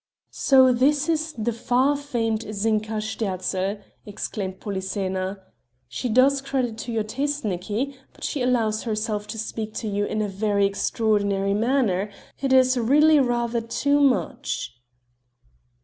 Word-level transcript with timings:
"So 0.31 0.73
this 0.73 1.07
is 1.07 1.31
the 1.33 1.53
far 1.53 1.95
famed 1.95 2.41
Zinka 2.51 2.99
Sterzl!" 3.01 3.83
exclaimed 4.03 4.59
Polyxena: 4.59 5.39
"She 5.87 6.09
does 6.09 6.41
credit 6.41 6.75
to 6.79 6.91
your 6.91 7.03
taste, 7.03 7.45
Nicki. 7.45 7.95
But 8.11 8.23
she 8.23 8.41
allows 8.41 8.81
herself 8.81 9.27
to 9.27 9.37
speak 9.37 9.75
to 9.75 9.87
you 9.87 10.05
in 10.05 10.23
a 10.23 10.27
very 10.27 10.65
extraordinary 10.65 11.53
manner; 11.53 12.09
it 12.41 12.51
is 12.51 12.79
really 12.79 13.19
rather 13.19 13.61
too 13.61 13.99
much!" 14.01 14.73